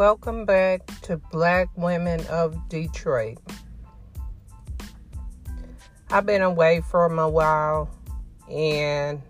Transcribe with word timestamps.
Welcome 0.00 0.46
back 0.46 0.86
to 1.02 1.18
Black 1.18 1.68
Women 1.76 2.26
of 2.28 2.56
Detroit. 2.70 3.36
I've 6.10 6.24
been 6.24 6.40
away 6.40 6.80
for 6.80 7.04
a 7.04 7.28
while 7.28 7.90
and 8.50 9.20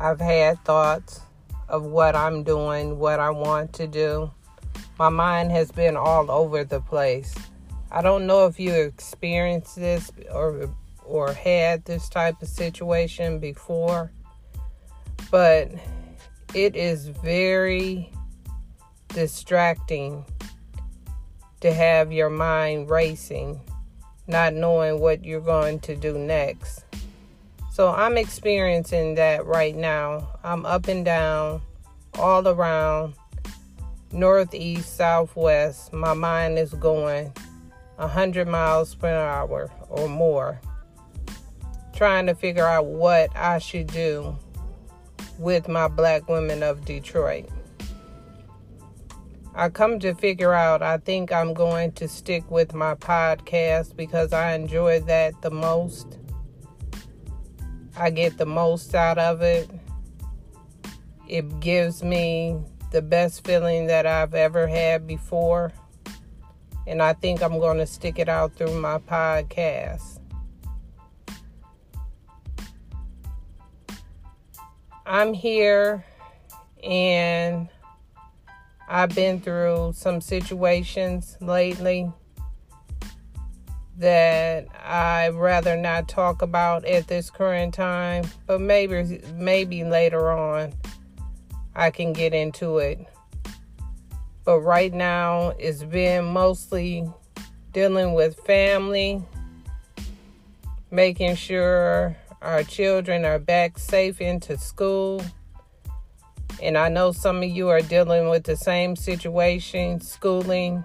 I've 0.00 0.20
had 0.20 0.58
thoughts 0.64 1.20
of 1.68 1.82
what 1.82 2.16
I'm 2.16 2.44
doing, 2.44 2.98
what 2.98 3.20
I 3.20 3.28
want 3.28 3.74
to 3.74 3.86
do. 3.86 4.30
My 4.98 5.10
mind 5.10 5.50
has 5.50 5.70
been 5.70 5.98
all 5.98 6.30
over 6.30 6.64
the 6.64 6.80
place. 6.80 7.34
I 7.90 8.00
don't 8.00 8.26
know 8.26 8.46
if 8.46 8.58
you 8.58 8.72
experienced 8.72 9.76
this 9.76 10.10
or 10.32 10.74
or 11.04 11.34
had 11.34 11.84
this 11.84 12.08
type 12.08 12.40
of 12.40 12.48
situation 12.48 13.38
before, 13.38 14.12
but 15.30 15.70
it 16.54 16.74
is 16.74 17.08
very 17.08 18.10
distracting 19.12 20.24
to 21.60 21.72
have 21.72 22.12
your 22.12 22.30
mind 22.30 22.90
racing, 22.90 23.60
not 24.26 24.54
knowing 24.54 25.00
what 25.00 25.24
you're 25.24 25.40
going 25.40 25.78
to 25.80 25.94
do 25.94 26.18
next. 26.18 26.84
So 27.70 27.88
I'm 27.88 28.18
experiencing 28.18 29.14
that 29.14 29.46
right 29.46 29.74
now. 29.74 30.28
I'm 30.44 30.66
up 30.66 30.88
and 30.88 31.04
down, 31.04 31.62
all 32.18 32.46
around, 32.46 33.14
northeast, 34.12 34.96
southwest. 34.96 35.92
My 35.92 36.14
mind 36.14 36.58
is 36.58 36.74
going 36.74 37.32
100 37.96 38.48
miles 38.48 38.94
per 38.94 39.08
hour 39.08 39.70
or 39.88 40.08
more, 40.08 40.60
trying 41.94 42.26
to 42.26 42.34
figure 42.34 42.66
out 42.66 42.86
what 42.86 43.34
I 43.36 43.58
should 43.58 43.86
do 43.86 44.36
with 45.38 45.68
my 45.68 45.88
black 45.88 46.28
women 46.28 46.62
of 46.62 46.84
Detroit. 46.84 47.48
I 49.54 49.68
come 49.68 49.98
to 50.00 50.14
figure 50.14 50.54
out 50.54 50.82
I 50.82 50.96
think 50.96 51.30
I'm 51.30 51.52
going 51.52 51.92
to 51.92 52.08
stick 52.08 52.50
with 52.50 52.72
my 52.72 52.94
podcast 52.94 53.96
because 53.96 54.32
I 54.32 54.54
enjoy 54.54 55.00
that 55.00 55.42
the 55.42 55.50
most. 55.50 56.18
I 57.96 58.08
get 58.08 58.38
the 58.38 58.46
most 58.46 58.94
out 58.94 59.18
of 59.18 59.42
it. 59.42 59.70
It 61.28 61.60
gives 61.60 62.02
me 62.02 62.62
the 62.92 63.02
best 63.02 63.46
feeling 63.46 63.86
that 63.88 64.06
I've 64.06 64.32
ever 64.32 64.66
had 64.66 65.06
before. 65.06 65.72
And 66.86 67.02
I 67.02 67.12
think 67.12 67.42
I'm 67.42 67.58
going 67.58 67.78
to 67.78 67.86
stick 67.86 68.18
it 68.18 68.30
out 68.30 68.54
through 68.54 68.80
my 68.80 68.98
podcast. 68.98 70.18
I'm 75.04 75.34
here 75.34 76.06
and 76.82 77.68
I've 78.94 79.14
been 79.14 79.40
through 79.40 79.94
some 79.94 80.20
situations 80.20 81.38
lately 81.40 82.12
that 83.96 84.66
I'd 84.84 85.32
rather 85.32 85.78
not 85.78 86.08
talk 86.08 86.42
about 86.42 86.84
at 86.84 87.06
this 87.06 87.30
current 87.30 87.72
time, 87.72 88.24
but 88.46 88.60
maybe 88.60 89.22
maybe 89.32 89.82
later 89.82 90.30
on 90.30 90.74
I 91.74 91.90
can 91.90 92.12
get 92.12 92.34
into 92.34 92.80
it. 92.80 92.98
But 94.44 94.60
right 94.60 94.92
now 94.92 95.54
it's 95.58 95.84
been 95.84 96.26
mostly 96.26 97.10
dealing 97.72 98.12
with 98.12 98.38
family, 98.40 99.24
making 100.90 101.36
sure 101.36 102.14
our 102.42 102.62
children 102.62 103.24
are 103.24 103.38
back 103.38 103.78
safe 103.78 104.20
into 104.20 104.58
school 104.58 105.22
and 106.62 106.78
I 106.78 106.88
know 106.88 107.10
some 107.10 107.42
of 107.42 107.48
you 107.48 107.68
are 107.70 107.80
dealing 107.80 108.28
with 108.28 108.44
the 108.44 108.56
same 108.56 108.94
situation, 108.94 110.00
schooling 110.00 110.84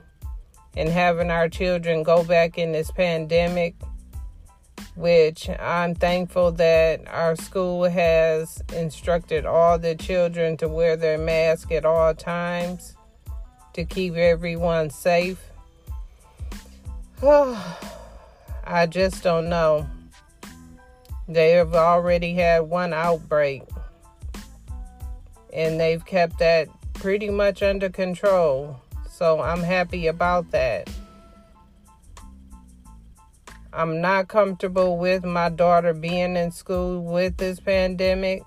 and 0.76 0.90
having 0.90 1.30
our 1.30 1.48
children 1.48 2.02
go 2.02 2.24
back 2.24 2.58
in 2.58 2.72
this 2.72 2.90
pandemic, 2.90 3.76
which 4.96 5.48
I'm 5.50 5.94
thankful 5.94 6.52
that 6.54 7.08
our 7.08 7.36
school 7.36 7.84
has 7.84 8.62
instructed 8.76 9.46
all 9.46 9.78
the 9.78 9.94
children 9.94 10.58
to 10.58 10.68
wear 10.68 10.98
their 10.98 11.20
mask 11.20 11.72
at 11.72 11.86
all 11.86 12.16
times 12.16 12.96
to 13.74 13.86
keep 13.86 14.16
everyone 14.16 14.90
safe. 14.90 15.44
I 17.24 18.88
just 18.90 19.22
don't 19.22 19.48
know. 19.48 19.88
They 21.28 21.52
have 21.52 21.76
already 21.76 22.34
had 22.34 22.62
one 22.62 22.94
outbreak 22.94 23.64
and 25.54 25.80
they've 25.80 26.06
kept 26.06 26.40
that 26.40 26.68
pretty 26.94 27.30
much 27.30 27.62
under 27.62 27.90
control. 27.90 28.80
So 29.10 29.42
I'm 29.42 29.64
happy 29.64 30.08
about 30.08 30.52
that. 30.52 30.90
I'm 33.74 34.02
not 34.02 34.28
comfortable 34.28 34.98
with 34.98 35.24
my 35.24 35.50
daughter 35.50 35.94
being 35.94 36.36
in 36.36 36.52
school 36.52 37.04
with 37.04 37.38
this 37.38 37.60
pandemic, 37.60 38.44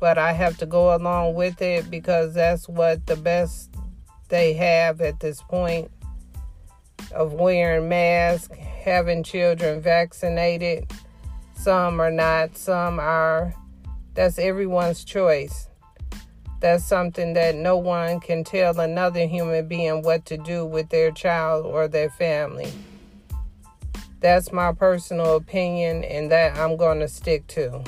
but 0.00 0.18
I 0.18 0.32
have 0.32 0.56
to 0.58 0.66
go 0.66 0.94
along 0.94 1.34
with 1.34 1.60
it 1.60 1.90
because 1.90 2.34
that's 2.34 2.68
what 2.68 3.06
the 3.06 3.16
best 3.16 3.74
they 4.28 4.54
have 4.54 5.00
at 5.00 5.20
this 5.20 5.42
point 5.42 5.90
of 7.12 7.34
wearing 7.34 7.88
masks, 7.88 8.54
having 8.56 9.22
children 9.22 9.80
vaccinated. 9.80 10.90
Some 11.54 12.00
are 12.00 12.10
not, 12.10 12.56
some 12.56 12.98
are. 12.98 13.54
That's 14.14 14.38
everyone's 14.38 15.04
choice. 15.04 15.68
That's 16.64 16.82
something 16.82 17.34
that 17.34 17.56
no 17.56 17.76
one 17.76 18.20
can 18.20 18.42
tell 18.42 18.80
another 18.80 19.26
human 19.26 19.68
being 19.68 20.00
what 20.00 20.24
to 20.24 20.38
do 20.38 20.64
with 20.64 20.88
their 20.88 21.10
child 21.10 21.66
or 21.66 21.88
their 21.88 22.08
family. 22.08 22.72
That's 24.20 24.50
my 24.50 24.72
personal 24.72 25.36
opinion, 25.36 26.04
and 26.04 26.32
that 26.32 26.56
I'm 26.56 26.78
going 26.78 27.00
to 27.00 27.06
stick 27.08 27.46
to. 27.48 27.84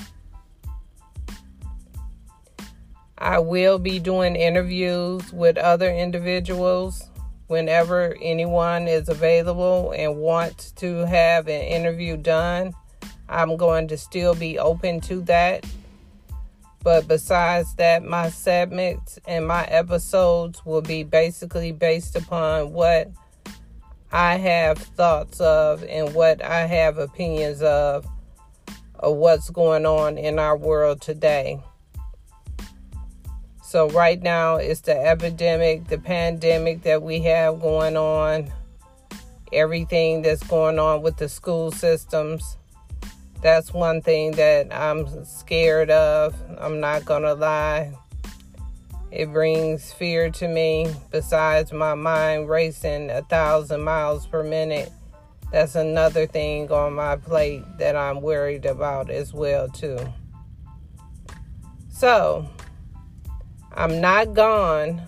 I 3.16 3.38
will 3.38 3.78
be 3.78 3.98
doing 3.98 4.36
interviews 4.36 5.32
with 5.32 5.56
other 5.56 5.91
individuals 5.91 7.09
whenever 7.47 8.15
anyone 8.20 8.88
is 8.88 9.09
available 9.09 9.94
and 9.97 10.19
wants 10.19 10.72
to 10.72 11.06
have 11.06 11.48
an 11.48 11.62
interview 11.62 12.19
done. 12.19 12.75
I'm 13.26 13.56
going 13.56 13.88
to 13.88 13.97
still 13.97 14.34
be 14.34 14.59
open 14.59 15.00
to 15.00 15.22
that. 15.22 15.65
But 16.86 17.08
besides 17.08 17.74
that, 17.78 18.04
my 18.04 18.30
segments 18.30 19.19
and 19.26 19.44
my 19.44 19.64
episodes 19.64 20.64
will 20.64 20.82
be 20.82 21.02
basically 21.02 21.72
based 21.72 22.14
upon 22.14 22.72
what 22.72 23.10
I 24.12 24.36
have 24.36 24.78
thoughts 24.78 25.41
of 25.41 25.82
and 25.82 26.14
what 26.14 26.44
I 26.44 26.60
have 26.60 26.98
opinions 26.98 27.60
of 27.60 28.06
of 29.00 29.16
what's 29.16 29.50
going 29.50 29.84
on 29.84 30.16
in 30.16 30.38
our 30.38 30.56
world 30.56 31.00
today. 31.00 31.58
So 33.64 33.88
right 33.91 34.22
now 34.22 34.54
it's 34.54 34.82
the 34.82 34.97
epidemic, 34.97 35.88
the 35.88 35.98
pandemic 35.98 36.82
that 36.82 37.03
we 37.03 37.20
have 37.22 37.60
going 37.60 37.97
on, 37.97 38.53
everything 39.53 40.22
that's 40.22 40.44
going 40.44 40.78
on 40.78 41.03
with 41.03 41.16
the 41.16 41.28
school 41.28 41.72
systems 41.72 42.56
that's 43.46 43.72
one 43.72 44.02
thing 44.02 44.32
that 44.32 44.74
I'm 44.74 45.24
scared 45.24 45.88
of. 45.88 46.34
I'm 46.58 46.80
not 46.80 47.04
gonna 47.04 47.34
lie. 47.34 47.92
It 49.12 49.32
brings 49.32 49.92
fear 49.92 50.30
to 50.30 50.48
me, 50.48 50.92
besides 51.12 51.72
my 51.72 51.94
mind 51.94 52.48
racing 52.48 53.08
a 53.08 53.22
thousand 53.22 53.82
miles 53.82 54.26
per 54.26 54.42
minute. 54.42 54.90
That's 55.52 55.76
another 55.76 56.26
thing 56.26 56.72
on 56.72 56.94
my 56.94 57.14
plate 57.14 57.62
that 57.78 57.94
I'm 57.94 58.20
worried 58.20 58.66
about 58.66 59.10
as 59.10 59.32
well 59.32 59.68
too. 59.68 60.00
So, 61.88 62.50
I'm 63.72 64.00
not 64.00 64.34
gone. 64.34 65.03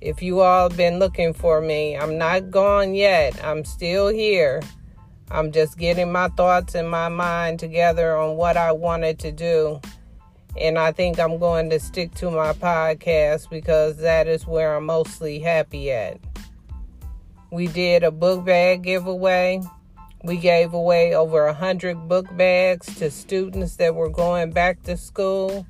If 0.00 0.22
you 0.22 0.38
all 0.38 0.68
been 0.68 1.00
looking 1.00 1.32
for 1.32 1.60
me, 1.60 1.96
I'm 1.96 2.16
not 2.16 2.52
gone 2.52 2.94
yet. 2.94 3.44
I'm 3.44 3.64
still 3.64 4.06
here. 4.06 4.62
I'm 5.30 5.50
just 5.50 5.76
getting 5.76 6.12
my 6.12 6.28
thoughts 6.28 6.74
and 6.74 6.88
my 6.88 7.08
mind 7.08 7.58
together 7.58 8.16
on 8.16 8.36
what 8.36 8.56
I 8.56 8.72
wanted 8.72 9.18
to 9.20 9.32
do. 9.32 9.80
And 10.58 10.78
I 10.78 10.92
think 10.92 11.18
I'm 11.18 11.38
going 11.38 11.68
to 11.70 11.80
stick 11.80 12.14
to 12.14 12.30
my 12.30 12.52
podcast 12.52 13.50
because 13.50 13.98
that 13.98 14.28
is 14.28 14.46
where 14.46 14.76
I'm 14.76 14.86
mostly 14.86 15.38
happy 15.38 15.90
at. 15.90 16.18
We 17.50 17.66
did 17.66 18.04
a 18.04 18.10
book 18.10 18.44
bag 18.44 18.82
giveaway. 18.82 19.62
We 20.24 20.38
gave 20.38 20.74
away 20.74 21.14
over 21.14 21.46
a 21.46 21.54
hundred 21.54 22.08
book 22.08 22.26
bags 22.36 22.94
to 22.96 23.10
students 23.10 23.76
that 23.76 23.94
were 23.94 24.08
going 24.08 24.50
back 24.50 24.82
to 24.84 24.96
school. 24.96 25.66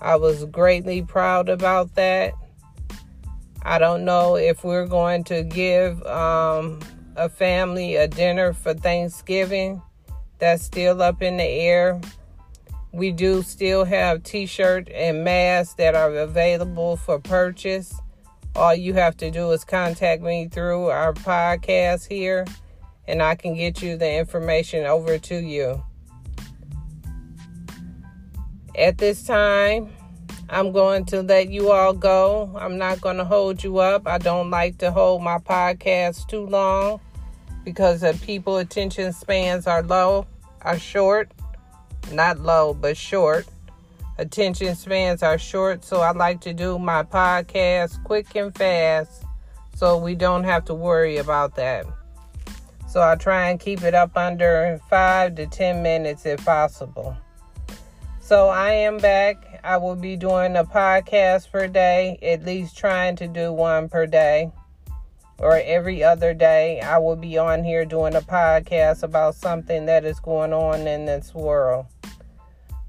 I 0.00 0.16
was 0.16 0.44
greatly 0.46 1.02
proud 1.02 1.48
about 1.48 1.94
that. 1.94 2.34
I 3.62 3.78
don't 3.78 4.04
know 4.04 4.36
if 4.36 4.62
we're 4.62 4.86
going 4.86 5.24
to 5.24 5.42
give 5.42 6.00
um, 6.06 6.80
a 7.16 7.28
family 7.28 7.96
a 7.96 8.06
dinner 8.06 8.52
for 8.52 8.74
Thanksgiving. 8.74 9.82
That's 10.38 10.62
still 10.62 11.02
up 11.02 11.22
in 11.22 11.38
the 11.38 11.44
air. 11.44 12.00
We 12.92 13.12
do 13.12 13.42
still 13.42 13.84
have 13.84 14.22
t 14.22 14.46
shirt 14.46 14.88
and 14.90 15.24
masks 15.24 15.74
that 15.74 15.94
are 15.94 16.14
available 16.14 16.96
for 16.96 17.18
purchase 17.18 17.94
all 18.56 18.74
you 18.74 18.94
have 18.94 19.16
to 19.18 19.30
do 19.30 19.50
is 19.50 19.64
contact 19.64 20.22
me 20.22 20.48
through 20.48 20.86
our 20.86 21.12
podcast 21.12 22.08
here, 22.08 22.46
and 23.06 23.22
I 23.22 23.34
can 23.34 23.54
get 23.54 23.82
you 23.82 23.98
the 23.98 24.10
information 24.10 24.86
over 24.86 25.18
to 25.18 25.36
you. 25.36 25.84
At 28.74 28.96
this 28.96 29.24
time, 29.24 29.92
I'm 30.48 30.72
going 30.72 31.04
to 31.06 31.22
let 31.22 31.50
you 31.50 31.70
all 31.70 31.92
go. 31.92 32.50
I'm 32.58 32.78
not 32.78 33.00
going 33.02 33.18
to 33.18 33.24
hold 33.24 33.62
you 33.62 33.78
up. 33.78 34.06
I 34.06 34.16
don't 34.16 34.50
like 34.50 34.78
to 34.78 34.90
hold 34.90 35.22
my 35.22 35.36
podcast 35.36 36.26
too 36.28 36.46
long 36.46 37.00
because 37.66 38.04
of 38.04 38.22
people 38.22 38.58
attention 38.58 39.12
spans 39.12 39.66
are 39.66 39.82
low, 39.82 40.24
are 40.62 40.78
short. 40.78 41.32
Not 42.12 42.38
low, 42.38 42.72
but 42.72 42.96
short. 42.96 43.44
Attention 44.18 44.76
spans 44.76 45.20
are 45.24 45.36
short, 45.36 45.84
so 45.84 46.00
I 46.00 46.12
like 46.12 46.40
to 46.42 46.54
do 46.54 46.78
my 46.78 47.02
podcast 47.02 48.02
quick 48.04 48.36
and 48.36 48.56
fast 48.56 49.24
so 49.74 49.98
we 49.98 50.14
don't 50.14 50.44
have 50.44 50.64
to 50.66 50.74
worry 50.74 51.16
about 51.16 51.56
that. 51.56 51.86
So 52.88 53.02
I 53.02 53.16
try 53.16 53.50
and 53.50 53.58
keep 53.58 53.82
it 53.82 53.96
up 53.96 54.16
under 54.16 54.80
5 54.88 55.34
to 55.34 55.46
10 55.46 55.82
minutes 55.82 56.24
if 56.24 56.44
possible. 56.44 57.16
So 58.20 58.46
I 58.46 58.70
am 58.70 58.98
back. 58.98 59.60
I 59.64 59.76
will 59.78 59.96
be 59.96 60.16
doing 60.16 60.56
a 60.56 60.64
podcast 60.64 61.50
per 61.50 61.66
day, 61.66 62.16
at 62.22 62.44
least 62.44 62.76
trying 62.76 63.16
to 63.16 63.26
do 63.26 63.52
one 63.52 63.88
per 63.88 64.06
day 64.06 64.52
or 65.38 65.58
every 65.58 66.02
other 66.02 66.34
day. 66.34 66.80
I 66.80 66.98
will 66.98 67.16
be 67.16 67.38
on 67.38 67.64
here 67.64 67.84
doing 67.84 68.14
a 68.14 68.20
podcast 68.20 69.02
about 69.02 69.34
something 69.34 69.86
that 69.86 70.04
is 70.04 70.20
going 70.20 70.52
on 70.52 70.86
in 70.86 71.06
this 71.06 71.34
world. 71.34 71.86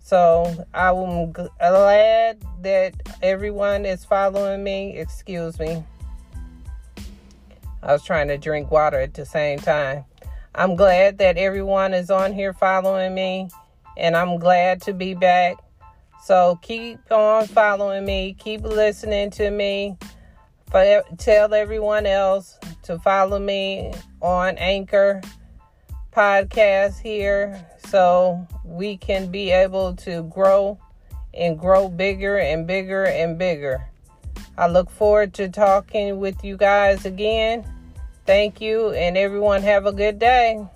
So 0.02 0.66
I'm 0.74 1.34
glad 1.34 2.42
that 2.62 2.94
everyone 3.22 3.86
is 3.86 4.06
following 4.06 4.64
me. 4.64 4.98
Excuse 4.98 5.60
me. 5.60 5.84
I 7.84 7.94
was 7.94 8.04
trying 8.04 8.30
to 8.30 8.38
drink 8.38 8.72
water 8.72 9.00
at 9.00 9.14
the 9.14 9.26
same 9.26 9.60
time. 9.60 10.06
I'm 10.56 10.76
glad 10.76 11.18
that 11.20 11.38
everyone 11.38 11.94
is 11.94 12.10
on 12.10 12.34
here 12.34 12.54
following 12.54 13.14
me 13.14 13.50
and 13.98 14.16
I'm 14.16 14.40
glad 14.40 14.82
to 14.84 14.94
be 14.94 15.14
back. 15.14 15.58
So 16.24 16.58
keep 16.62 17.00
on 17.12 17.48
following 17.48 18.06
me, 18.06 18.36
keep 18.40 18.62
listening 18.62 19.30
to 19.32 19.52
me. 19.52 19.98
Tell 20.72 21.54
everyone 21.54 22.06
else 22.06 22.58
to 22.84 23.00
follow 23.00 23.40
me 23.40 23.94
on 24.22 24.58
Anchor 24.58 25.22
podcast 26.12 27.00
here 27.00 27.66
so 27.88 28.46
we 28.66 28.98
can 28.98 29.32
be 29.32 29.52
able 29.52 29.96
to 29.96 30.24
grow 30.24 30.78
and 31.34 31.58
grow 31.58 31.88
bigger 31.88 32.38
and 32.38 32.68
bigger 32.68 33.06
and 33.06 33.38
bigger. 33.38 33.88
I 34.58 34.68
look 34.68 34.90
forward 34.90 35.34
to 35.36 35.48
talking 35.50 36.20
with 36.20 36.44
you 36.44 36.58
guys 36.58 37.06
again. 37.06 37.64
Thank 38.26 38.60
you, 38.60 38.90
and 38.90 39.16
everyone 39.16 39.62
have 39.62 39.86
a 39.86 39.94
good 39.94 40.20
day. 40.20 40.68